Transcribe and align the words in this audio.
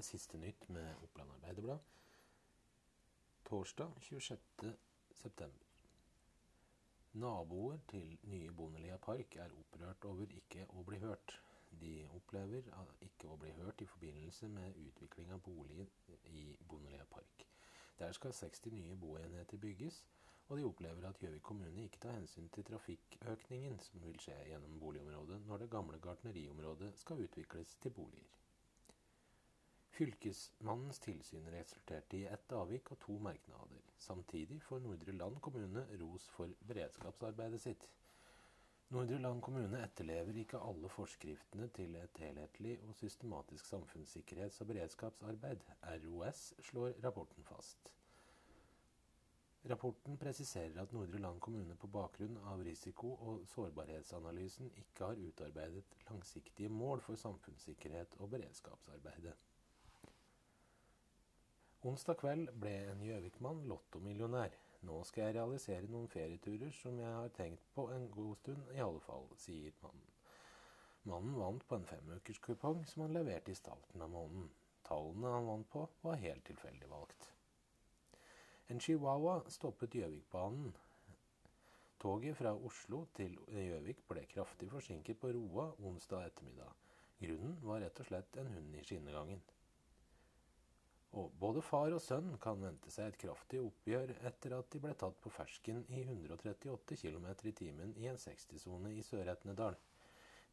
siste 0.00 0.38
nytt 0.38 0.68
med 0.68 0.94
Oppland 1.02 1.30
Arbeiderblad. 1.30 1.78
Torsdag 3.44 3.92
26.9. 4.00 5.48
Naboer 7.12 7.78
til 7.88 8.18
nye 8.22 8.52
Bondelia 8.52 8.96
Park 8.96 9.36
er 9.36 9.48
opprørt 9.58 10.04
over 10.04 10.26
ikke 10.30 10.66
å 10.68 10.82
bli 10.82 10.98
hørt. 10.98 11.40
De 11.80 12.08
opplever 12.16 12.62
ikke 13.00 13.28
å 13.28 13.36
bli 13.36 13.50
hørt 13.52 13.80
i 13.80 13.86
forbindelse 13.86 14.48
med 14.48 14.76
utvikling 14.76 15.32
av 15.32 15.42
boliger 15.42 15.86
i 16.24 16.56
Bondelia 16.68 17.04
Park. 17.04 17.46
Der 17.98 18.12
skal 18.12 18.32
60 18.32 18.70
nye 18.70 18.96
boenheter 18.96 19.56
bygges, 19.56 20.04
og 20.48 20.58
de 20.58 20.64
opplever 20.64 21.08
at 21.08 21.22
Gjøvik 21.22 21.42
kommune 21.42 21.84
ikke 21.84 21.98
tar 21.98 22.18
hensyn 22.18 22.48
til 22.48 22.64
trafikkøkningen 22.64 23.80
som 23.80 24.02
vil 24.04 24.20
skje 24.20 24.36
gjennom 24.50 24.80
boligområdet 24.80 25.40
når 25.46 25.64
det 25.64 25.70
gamle 25.70 25.98
gartneriområdet 25.98 26.92
skal 27.00 27.24
utvikles 27.24 27.76
til 27.80 27.90
boliger. 27.90 28.43
Fylkesmannens 29.94 30.98
tilsyn 30.98 31.44
resulterte 31.54 32.16
i 32.18 32.24
ett 32.26 32.52
avvik 32.52 32.88
og 32.90 32.98
to 33.04 33.14
merknader. 33.22 33.82
Samtidig 34.02 34.56
får 34.66 34.80
Nordre 34.82 35.12
Land 35.14 35.36
kommune 35.44 35.84
ros 36.00 36.26
for 36.34 36.50
beredskapsarbeidet 36.66 37.60
sitt. 37.62 37.86
Nordre 38.90 39.20
Land 39.22 39.42
kommune 39.46 39.84
etterlever 39.86 40.40
ikke 40.42 40.58
alle 40.70 40.90
forskriftene 40.90 41.68
til 41.78 41.94
et 42.00 42.18
helhetlig 42.24 42.74
og 42.88 42.98
systematisk 42.98 43.70
samfunnssikkerhets- 43.70 44.58
og 44.64 44.72
beredskapsarbeid. 44.72 45.62
ROS 46.08 46.42
slår 46.72 46.98
rapporten 47.06 47.46
fast. 47.46 47.94
Rapporten 49.70 50.18
presiserer 50.18 50.82
at 50.82 50.92
Nordre 50.92 51.22
Land 51.22 51.40
kommune 51.40 51.78
på 51.78 51.86
bakgrunn 52.00 52.42
av 52.50 52.66
risiko- 52.66 53.14
og 53.30 53.46
sårbarhetsanalysen 53.54 54.74
ikke 54.74 55.06
har 55.06 55.24
utarbeidet 55.30 55.98
langsiktige 56.10 56.68
mål 56.82 57.00
for 57.00 57.14
samfunnssikkerhet 57.28 58.18
og 58.18 58.34
beredskapsarbeidet. 58.34 59.38
Onsdag 61.84 62.16
kveld 62.16 62.48
ble 62.56 62.70
en 62.88 63.02
Gjøvik-mann 63.04 63.58
lottomillionær. 63.68 64.54
Nå 64.88 65.02
skal 65.04 65.26
jeg 65.26 65.34
realisere 65.36 65.88
noen 65.92 66.06
ferieturer 66.08 66.70
som 66.72 66.96
jeg 66.96 67.10
har 67.12 67.32
tenkt 67.36 67.66
på 67.76 67.84
en 67.92 68.06
god 68.14 68.38
stund, 68.40 68.70
i 68.72 68.80
alle 68.80 69.02
fall, 69.04 69.26
sier 69.36 69.74
mannen. 69.82 70.14
Mannen 71.04 71.34
vant 71.36 71.66
på 71.68 71.76
en 71.76 71.84
femukerskupong 71.84 72.86
som 72.88 73.04
han 73.04 73.12
leverte 73.18 73.52
i 73.52 73.58
starten 73.58 74.00
av 74.00 74.08
måneden. 74.14 74.48
Tallene 74.88 75.32
han 75.34 75.50
vant 75.50 75.68
på, 75.74 75.82
var 76.06 76.22
helt 76.22 76.46
tilfeldig 76.48 76.88
valgt. 76.88 77.28
En 78.72 78.80
chihuahua 78.80 79.42
stoppet 79.52 79.98
Gjøvikbanen. 79.98 80.72
Toget 82.00 82.38
fra 82.38 82.54
Oslo 82.64 83.02
til 83.18 83.36
Gjøvik 83.52 84.00
ble 84.08 84.24
kraftig 84.32 84.70
forsinket 84.72 85.20
på 85.20 85.34
Roa 85.36 85.68
onsdag 85.84 86.30
ettermiddag. 86.30 86.72
Grunnen 87.20 87.60
var 87.68 87.84
rett 87.84 88.00
og 88.00 88.08
slett 88.08 88.40
en 88.40 88.48
hund 88.56 88.72
i 88.80 88.86
skinnegangen. 88.88 89.44
Og 91.14 91.30
både 91.38 91.62
far 91.62 91.94
og 91.94 92.02
sønn 92.02 92.32
kan 92.42 92.58
vente 92.58 92.90
seg 92.90 93.12
et 93.12 93.18
kraftig 93.22 93.60
oppgjør 93.62 94.16
etter 94.26 94.56
at 94.56 94.70
de 94.72 94.80
ble 94.82 94.94
tatt 94.98 95.20
på 95.22 95.30
fersken 95.30 95.84
i 95.94 96.00
138 96.02 96.98
km 97.04 97.28
i 97.46 97.52
timen 97.54 97.92
i 98.02 98.08
en 98.10 98.18
60-sone 98.18 98.90
i 98.98 99.04
Sør-Etnedal. 99.06 99.78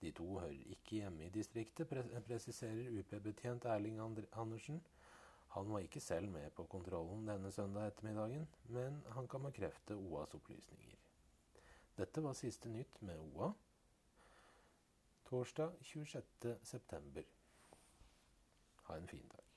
De 0.00 0.12
to 0.16 0.26
hører 0.38 0.72
ikke 0.74 0.98
hjemme 1.00 1.26
i 1.26 1.32
distriktet, 1.32 1.88
presiserer 2.28 2.92
UP-betjent 3.00 3.68
Erling 3.72 4.00
Andersen. 4.00 4.80
Han 5.56 5.72
var 5.72 5.84
ikke 5.84 6.00
selv 6.00 6.28
med 6.32 6.52
på 6.56 6.64
kontrollen 6.72 7.26
denne 7.28 7.52
søndag 7.52 7.90
ettermiddagen, 7.90 8.46
men 8.68 9.00
han 9.16 9.28
kan 9.28 9.44
bekrefte 9.48 9.96
OAs 9.96 10.36
opplysninger. 10.36 10.96
Dette 11.96 12.22
var 12.24 12.36
siste 12.38 12.68
nytt 12.72 13.00
med 13.02 13.20
OA. 13.32 13.52
Torsdag 15.28 15.76
26.9. 15.92 17.24
Ha 18.88 18.96
en 18.96 19.08
fin 19.08 19.28
dag. 19.28 19.49